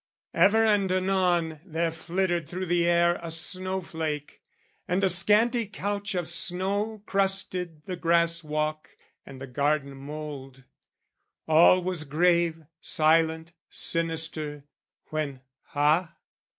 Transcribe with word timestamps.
Ever 0.33 0.65
and 0.65 0.91
anon 0.91 1.59
there 1.63 1.91
flittered 1.91 2.49
through 2.49 2.65
the 2.65 2.87
air 2.87 3.19
A 3.21 3.29
snow 3.29 3.81
flake, 3.81 4.41
and 4.87 5.03
a 5.03 5.11
scanty 5.11 5.67
couch 5.67 6.15
of 6.15 6.27
snow 6.27 7.03
Crusted 7.05 7.85
the 7.85 7.95
grass 7.97 8.43
walk 8.43 8.97
and 9.27 9.39
the 9.39 9.45
garden 9.45 9.95
mould. 9.95 10.63
All 11.47 11.83
was 11.83 12.03
grave, 12.05 12.63
silent, 12.81 13.53
sinister, 13.69 14.63
when, 15.11 15.41
ha? 15.65 16.15